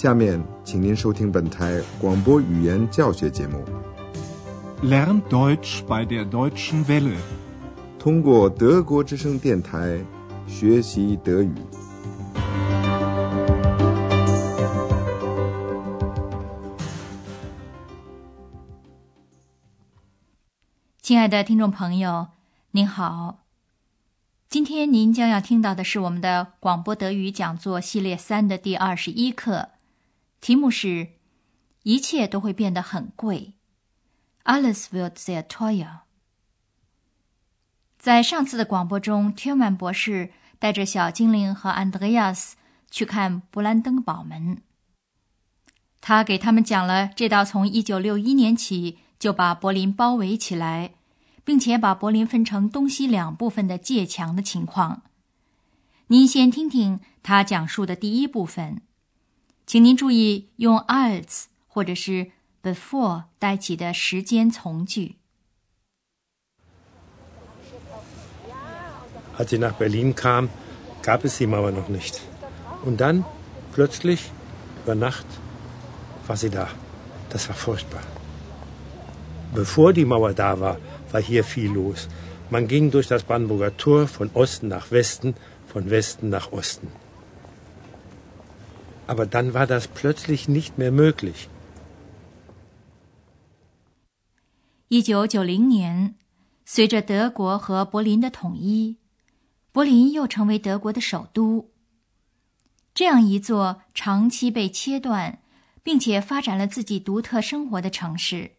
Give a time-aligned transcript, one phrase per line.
[0.00, 3.62] 下面，请您收听本台广播语言教学节目。
[4.82, 7.18] Lern Deutsch bei der Deutschen Welle，
[7.98, 10.02] 通过德国之声电台
[10.46, 11.52] 学习德语。
[21.02, 22.28] 亲爱的听众朋友，
[22.70, 23.40] 您好。
[24.48, 29.68] 今天您将要听到的是我们的广播德语讲座系列三的第二十一课，
[30.40, 31.12] 题目是
[31.84, 33.54] “一切都会变得很贵
[34.44, 36.00] ”，Alles wird sehr teuer。
[37.98, 42.52] 在上次的广播中，Tillman 博士带着小精灵和 Andreas
[42.90, 44.62] 去看勃兰登堡门，
[46.00, 50.94] 他给他们讲了这道从一九六一年起就把柏林包围起来。
[51.42, 55.02] 并且把柏林分成东西两部分的界墙的情况，
[56.08, 58.82] 您先听听他讲述的第一部分，
[59.69, 65.15] 请您注意用 als 或者是 before 带起的时间从句。
[69.37, 70.49] Als sie nach Berlin kam,
[71.01, 72.21] gab es die Mauer noch nicht.
[72.83, 73.25] Und dann,
[73.73, 74.31] plötzlich,
[74.83, 75.25] über Nacht,
[76.27, 76.69] war sie da.
[77.29, 78.01] Das war furchtbar.
[79.53, 80.77] Bevor die Mauer da war,
[81.11, 82.07] war hier viel los.
[82.49, 85.35] Man ging durch das Brandenburger Tor von Osten nach Westen,
[85.67, 86.87] von Westen nach Osten.
[89.10, 91.48] Aber dann war das plötzlich nicht mehr möglich.
[94.86, 96.14] 一九九零年，
[96.64, 98.98] 随着德国和柏林的统一，
[99.72, 101.70] 柏林又成为德国的首都。
[102.94, 105.40] 这样一座长期被切断，
[105.82, 108.52] 并且发展了自己独特生活的城市，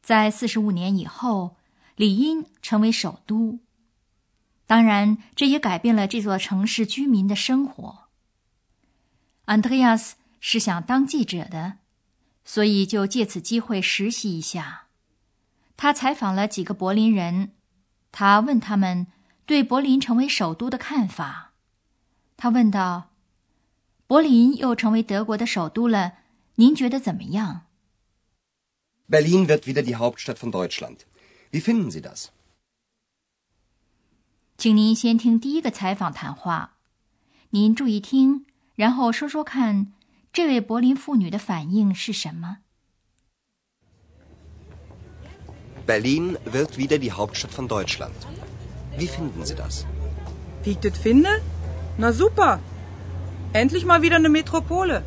[0.00, 1.56] 在四十五年以后。
[1.96, 3.60] 理应成为首都，
[4.66, 8.05] 当然，这也改变了这座城市居民的生活。
[9.46, 11.78] 安德烈亚斯是想当记者的，
[12.44, 14.86] 所以就借此机会实习一下。
[15.76, 17.52] 他采访了几个柏林人，
[18.12, 19.06] 他问他们
[19.44, 21.52] 对柏林成为首都的看法。
[22.36, 23.10] 他问道
[24.06, 26.18] ：“柏林又成为德国的首都了，
[26.56, 27.66] 您觉得怎么样
[29.08, 31.00] ？”Berlin wird wieder die Hauptstadt von Deutschland.
[31.52, 32.26] Wie finden Sie das？
[34.58, 36.78] 请您先听第一个采访谈话，
[37.50, 38.46] 您注意听，
[38.76, 39.92] 然后说说看，
[40.32, 42.58] 这位柏林妇女的反应是什么
[45.86, 48.14] ？Berlin wird wieder die Hauptstadt von Deutschland.
[48.98, 49.84] Wie finden Sie das?
[50.62, 51.40] Wie ich das finde?
[51.98, 52.60] Na super!
[53.52, 55.02] Endlich mal wieder eine Metropole.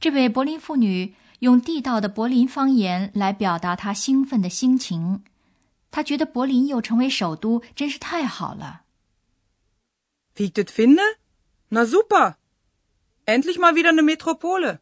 [0.00, 1.14] 这位柏林妇女。
[1.40, 5.24] 用地道的柏林方言来表达她兴奋的心情。
[5.90, 8.81] 她觉得柏林又成为首都真是太好了。
[10.34, 11.02] Wie ich das finde?
[11.70, 12.36] Na super!
[13.26, 14.78] Endlich mal wieder eine Metropole.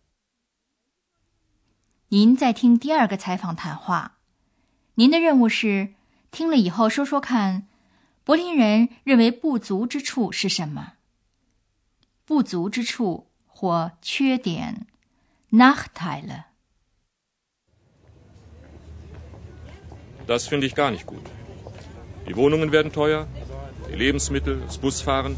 [2.08, 4.18] 您在听第二个采访谈话，
[4.94, 5.94] 您的任务是
[6.30, 7.68] 听了以后说说看，
[8.24, 10.94] 柏林人认为不足之处是什么？
[12.24, 14.86] 不足之处或缺点
[15.50, 16.44] ，Nachteile。
[20.26, 21.26] Das finde ich gar nicht gut.
[22.26, 23.26] Die Wohnungen werden teuer,
[23.90, 25.36] die Lebensmittel, das Busfahren,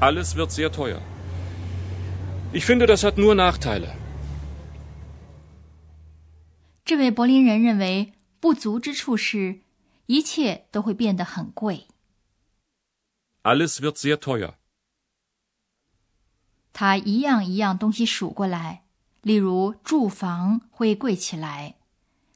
[0.00, 1.00] alles wird sehr teuer.
[2.52, 3.96] Ich finde, das hat nur Nachteile.
[6.84, 9.60] 这位柏林人认为不足之处是，
[10.06, 11.88] 一切都会变得很贵。
[13.42, 14.54] Alles wird sehr teuer.
[16.72, 18.84] 他一样一样东西数过来，
[19.22, 21.76] 例如住房会贵起来，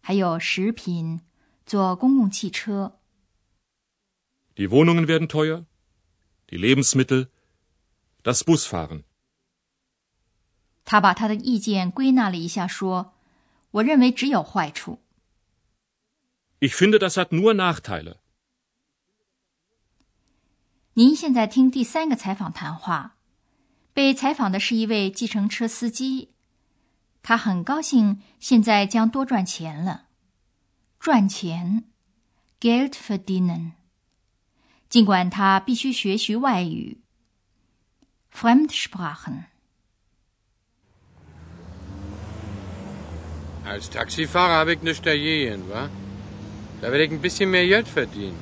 [0.00, 1.20] 还有食品。
[1.64, 2.98] 坐公共汽车。
[4.60, 5.64] Die Wohnungen werden teuer,
[6.50, 7.30] die Lebensmittel,
[8.22, 9.04] das Busfahren。
[10.84, 13.14] 他把他的意见归纳了一下，说
[13.72, 15.00] ：“我认为只有坏处。”
[16.60, 18.16] Ich finde, das hat nur Nachteile。
[20.92, 23.16] 您现在听第三个采访谈话，
[23.94, 26.32] 被采访的是一位计程车司机，
[27.22, 30.08] 他很高兴现在将多赚钱了。
[30.98, 31.84] 赚钱
[32.60, 33.79] ，Geld verdienen。
[34.90, 36.98] 尽管他必须学习外语
[38.34, 39.44] ，Fremdsprachen。
[43.64, 45.88] Als Taxifahrer habe ich nichts dagegen, wa?
[46.80, 48.36] Da werde ich ein bisschen mehr Geld verdienen.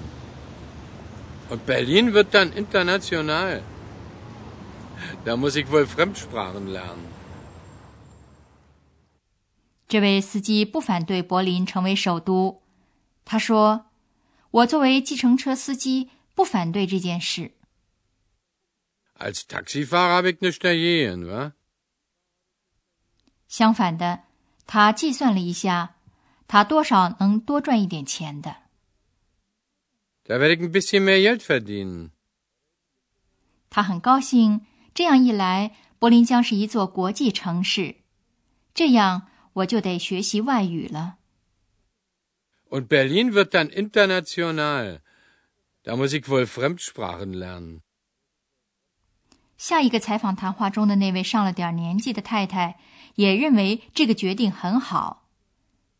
[1.50, 3.62] Und Berlin wird dann international.
[5.26, 7.06] Da muss ich wohl Fremdsprachen lernen.
[9.86, 12.62] 这位司机不反对柏林成为首都。
[13.26, 13.86] 他说
[14.50, 16.08] ：“我作为计程车司机
[16.38, 17.50] 不反对这件事。”
[19.18, 21.54] Als Taxifahrer habe ich nicht dagegen, wa?
[23.48, 24.20] 相反的，
[24.64, 25.96] 他计算了一下，
[26.46, 28.54] 他多少能多赚一点钱的。
[30.24, 32.10] Da werde ich ein bisschen mehr Geld verdienen.
[33.68, 34.64] 他很高兴，
[34.94, 37.96] 这样一来，柏林将是一座国际城市。
[38.72, 41.16] 这样，我就得学习外语了。
[42.70, 45.00] Und Berlin wird dann international.
[45.88, 47.80] Da muss ich wohl Fremdsprachen lernen.
[49.56, 52.78] 下一个采访谈话中的那位上了点年纪的太太
[53.14, 55.30] 也认为这个决定很好。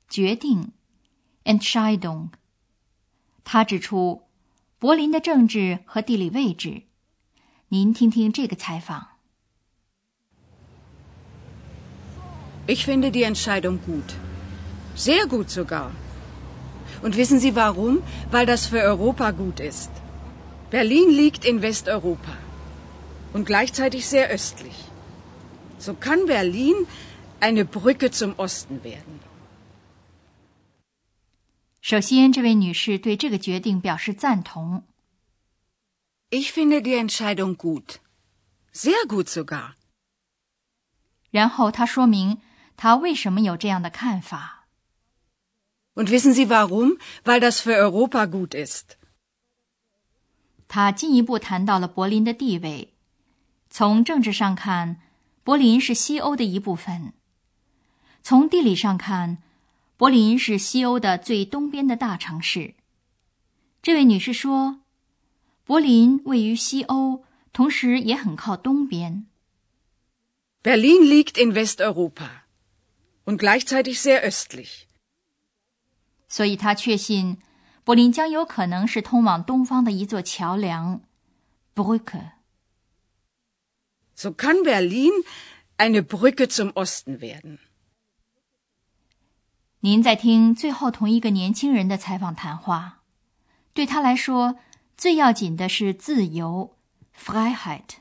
[0.07, 0.73] 决定
[1.45, 2.29] ，Entscheidung。
[3.45, 4.25] 他指出，
[4.79, 6.83] 柏林的政治和地理位置。
[7.69, 9.17] 您听听这个采访。
[12.67, 14.13] Ich finde die Entscheidung gut.
[14.95, 15.93] Sehr gut sogar.
[17.02, 18.02] Und wissen Sie warum?
[18.32, 19.92] Weil das für Europa gut ist.
[20.70, 22.38] Berlin liegt in Westeuropa
[23.34, 24.76] und gleichzeitig sehr östlich.
[25.78, 26.88] So kann Berlin
[27.40, 29.20] eine Brücke zum Osten werden.
[31.82, 34.84] 首先，这位女士对这个决定表示赞同。
[36.30, 38.00] Ich finde die Entscheidung gut,
[38.74, 39.74] sehr gut sogar.
[41.30, 42.40] 然后她说明
[42.78, 44.57] 她为什么有这样的看法。
[45.99, 46.97] Und wissen Sie warum?
[47.25, 48.97] Weil das für Europa gut ist.
[50.69, 52.95] 他进一步谈到了柏林的地位。
[53.69, 55.01] 从政治上看，
[55.43, 57.15] 柏林是西欧的一部分；
[58.23, 59.39] 从地理上看，
[59.97, 62.75] 柏林是西欧的最东边的大城市。
[63.83, 64.81] 这位女士说
[65.67, 69.27] ：“柏林位于西欧，同时也很靠东边。”
[70.63, 72.43] Berlin liegt in Westeuropa
[73.25, 74.88] und gleichzeitig sehr östlich.
[76.29, 77.39] 所以他确信，
[77.85, 81.01] 柏林将有可能是通往东方的一座桥梁
[81.75, 82.33] ，Brücke。
[84.15, 85.13] So kann Berlin
[85.79, 87.59] eine Brücke zum Osten werden.
[89.81, 93.05] 您在听最后同一个年轻人的采访谈话，
[93.73, 94.57] 对他来说，
[94.97, 96.77] 最要紧的是自由
[97.17, 97.99] （Freiheit）。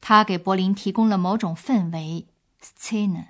[0.00, 2.28] 他给柏林提供了某种氛围
[2.62, 3.24] （Szene）。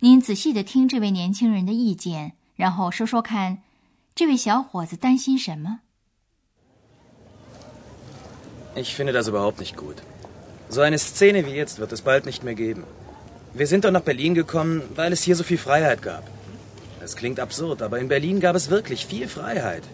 [0.00, 2.36] 您仔细的听这位年轻人的意见。
[2.56, 3.62] 然后说说看，
[4.14, 5.80] 这位小伙子担心什么
[8.74, 9.96] ？Ich finde das überhaupt nicht gut.
[10.68, 12.84] So eine Szene wie jetzt wird es bald nicht mehr geben.
[13.54, 16.24] Wir sind doch nach Berlin gekommen, weil es hier so viel Freiheit gab.
[17.00, 19.84] Es klingt absurd, aber in Berlin gab es wirklich viel Freiheit.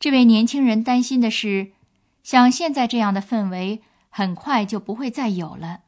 [0.00, 1.72] 这位年轻人担心的是，
[2.22, 5.80] 像现在这样的氛围很快就不会再有了。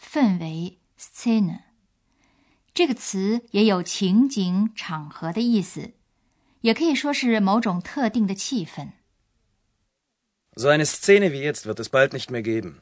[0.00, 1.65] 氛围 （Szene）。
[2.76, 5.94] 这个词也有情景、场合的意思，
[6.60, 8.90] 也可以说是某种特定的气氛。
[10.54, 12.80] So eine Szene wie jetzt wird es bald nicht mehr geben。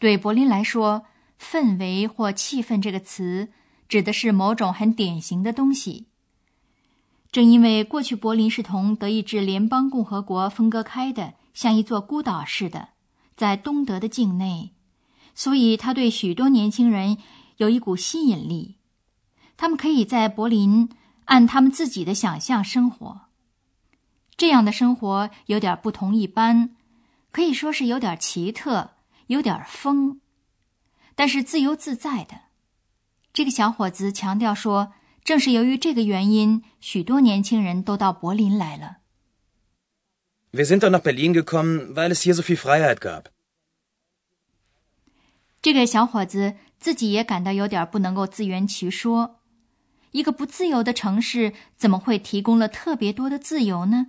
[0.00, 1.06] 对柏林来说
[1.38, 3.50] ，“氛围”或“气氛”这个词
[3.88, 6.08] 指的是某种很典型的东西。
[7.30, 12.88] 正因为过去柏林是同德意志联邦共和国分割开的，像一座孤岛似的，
[13.36, 14.72] 在东德的境内，
[15.32, 17.16] 所以他对许多年轻人。
[17.60, 18.78] 有一股吸引力，
[19.58, 20.88] 他们可以在柏林
[21.26, 23.26] 按他们自己的想象生活。
[24.38, 26.74] 这样的生活有点不同一般，
[27.30, 28.92] 可以说是有点奇特，
[29.26, 30.20] 有点疯，
[31.14, 32.44] 但是自由自在的。
[33.34, 39.00] 这个小伙子强调说，正是由于这个原因，许多年轻人都到柏林来了。
[40.52, 43.24] Wir sind doch nach Berlin gekommen, weil es hier so viel Freiheit gab.
[45.60, 46.54] 这个小伙子。
[46.80, 49.36] 自己也感到有点不能够自圆其说。
[50.12, 54.08] 一个不自由的城市怎么会提供了特别多的自由呢？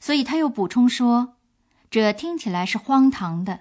[0.00, 1.36] 所以他又补充说
[1.90, 3.60] ：“这听起来是荒唐的，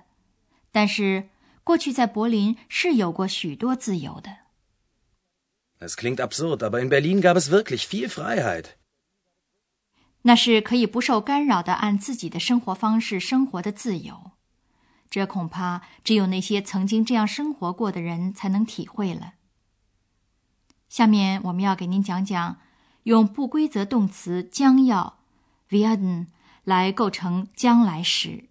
[0.71, 1.29] 但是
[1.63, 4.37] 过去在柏林是有过许多自由的。”
[5.79, 8.65] Es klingt absurd, aber in Berlin gab es wirklich viel Freiheit.
[10.23, 14.31] 那是可以不受干扰的按自己的生活方式生活的自由。
[15.09, 19.33] 这恐怕只有那些曾经这样生活过的人才能体会了。
[20.89, 22.57] 下面我们要给您讲讲，
[23.03, 25.19] 用不规则动词将要
[25.69, 26.27] viaden
[26.63, 28.45] 来构成将来时。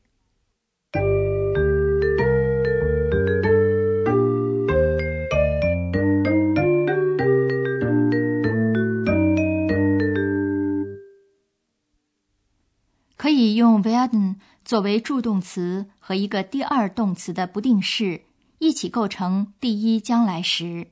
[13.16, 14.36] 可以用 werden。
[14.66, 18.24] 作为助动词和一个第二动词的不定式
[18.58, 20.90] 一起构成第一将来时，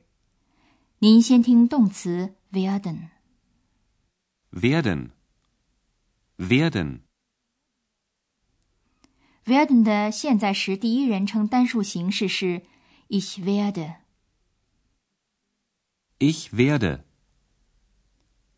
[1.01, 3.09] 您先听动词 werden。
[4.53, 5.11] werden
[6.39, 7.01] werden
[9.45, 12.63] werden 的现在时第一人称单数形式是
[13.09, 13.97] ich werde。
[16.21, 17.01] Ich werde.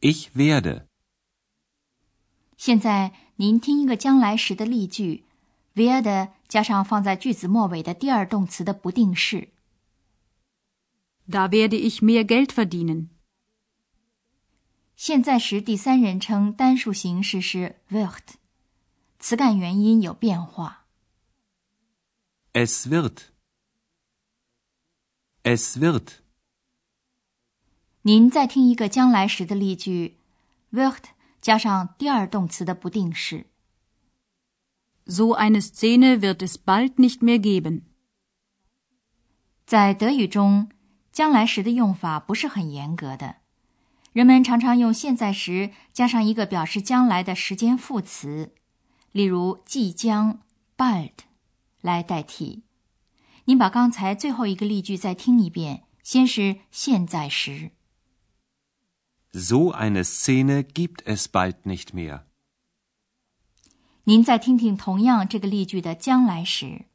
[0.00, 0.84] Ich werde.
[2.58, 5.24] 现在您听一个将来时的例句
[5.74, 9.50] ，werde 加上放在句子末尾的第二动词的不定式。
[11.28, 13.08] Da werde ich mehr Geld verdienen.
[14.96, 18.22] 现在时第三人称单数形式是 wird，
[19.18, 20.86] 词干元音有变化。
[22.54, 23.24] Es wird.
[25.42, 26.20] Es wird.
[28.00, 30.16] 您再听一个将来时的例句
[30.72, 31.02] ，wird
[31.46, 33.46] 加上第二动词的不定式。
[35.04, 37.82] So eine Szene wird es bald nicht mehr geben.
[39.64, 40.68] 在德语中，
[41.12, 43.36] 将来时的用法不是很严格的，
[44.12, 48.52] 人们常常用现在时加上一个表示将来的时间副词，
[49.12, 50.40] 例如即将
[50.76, 51.12] （bald）
[51.80, 52.64] 来代替。
[53.44, 57.70] 您把刚才最后一个例句再听一遍，先是现在时。
[59.33, 62.25] So eine Szene gibt es bald nicht mehr.
[64.03, 66.85] 您再听听同样这个例句的将来时。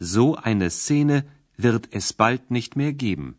[0.00, 1.24] So eine Szene
[1.56, 3.36] wird es bald nicht mehr geben.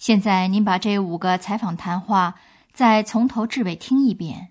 [0.00, 2.34] 现在您把这五个采访谈话
[2.75, 4.49] 再从头至尾听一遍，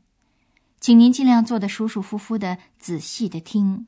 [0.81, 3.87] 请您尽量坐得舒舒服服的，仔细的听。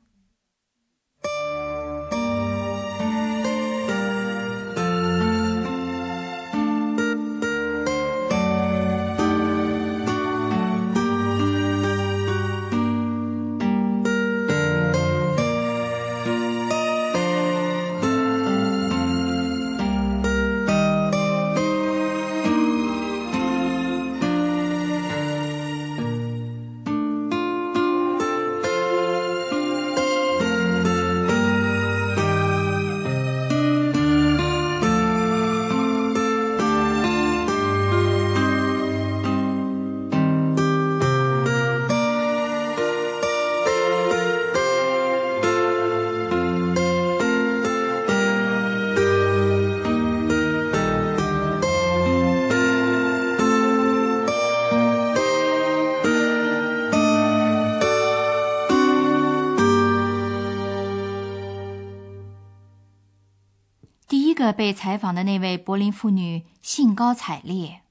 [64.37, 67.81] 个被采访的那位柏林妇女兴高采烈。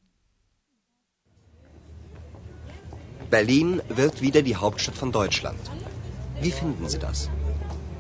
[3.29, 5.59] Berlin wird wieder die Hauptstadt von Deutschland.
[6.41, 7.29] Wie finden Sie das?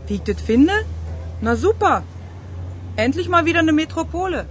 [0.06, 0.86] Wie ich das finde?
[1.42, 2.04] Na super.
[2.96, 4.46] Endlich mal wieder eine Metropole.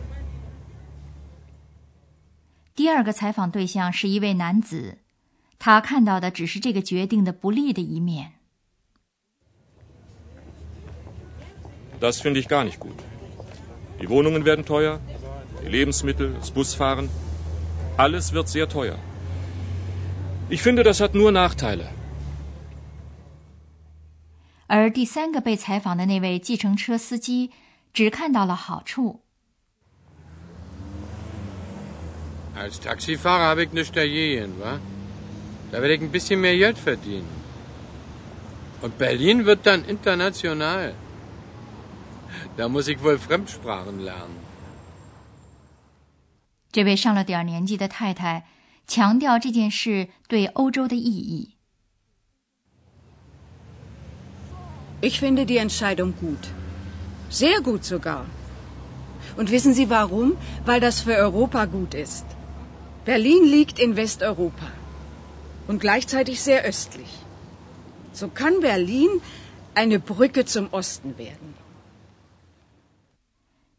[2.75, 4.97] 第二个采访对象是一位男子，
[5.57, 8.33] 他看到的只是这个决定的不利的一面。
[12.01, 12.97] Das finde ich gar nicht gut.
[14.00, 15.00] Die Wohnungen werden teuer,
[15.62, 17.08] die Lebensmittel, das Busfahren,
[17.96, 18.99] alles wird sehr teuer.
[20.49, 21.88] Ich finde, das hat nur Nachteile.
[24.72, 27.50] 而第三个被采访的那位计程车司机
[27.92, 29.20] 只看到了好处。
[32.56, 34.78] Als Taxifahrer habe ich nichts dagegen, wa?
[35.72, 37.26] Da werde ich ein bisschen mehr Geld verdienen.
[38.80, 40.94] Und Berlin wird dann international.
[42.56, 44.37] Da muss ich wohl Fremdsprachen lernen.
[46.72, 48.46] 这位上了点儿年纪的太太
[48.87, 51.56] 强调这件事对欧洲的意义。
[55.00, 56.49] Ich finde die Entscheidung gut.
[57.30, 58.26] Sehr gut sogar.
[59.37, 60.37] Und wissen Sie warum?
[60.64, 62.26] Weil das für Europa gut ist.
[63.04, 64.70] Berlin liegt in Westeuropa
[65.66, 67.10] und gleichzeitig sehr östlich.
[68.12, 69.08] So kann Berlin
[69.75, 71.54] eine Brücke zum Osten werden.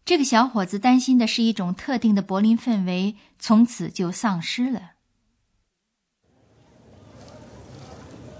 [0.07, 4.93] 这个小伙子担心的是一种特定的柏林氛围从此就丧失了。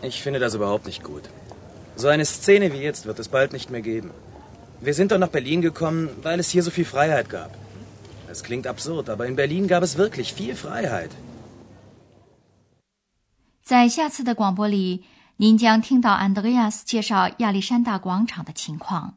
[0.01, 1.25] Ich finde das überhaupt nicht gut.
[1.97, 4.13] So eine Szene wie jetzt wird es bald nicht mehr geben.
[4.81, 7.51] Wir sind doch nach Berlin gekommen, weil es hier so viel Freiheit gab.
[8.31, 11.11] Es klingt absurd, aber in Berlin gab es wirklich viel Freiheit.
[13.65, 15.03] 在下次的广播里，
[15.39, 19.17] 您将听到安德烈亚斯介绍亚历山大广场的情况。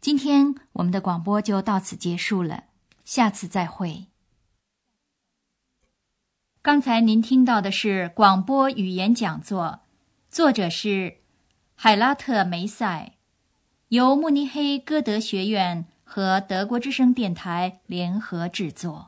[0.00, 2.64] 今天我们的广播就到此结束了，
[3.04, 4.06] 下次再会。
[6.62, 9.80] 刚才您听到的是广播语言讲座，
[10.30, 11.18] 作者是
[11.74, 13.14] 海拉特梅塞，
[13.88, 19.07] 由慕尼黑歌德学院和德国之声电台联合制作。